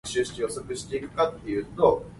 [0.71, 2.01] 閣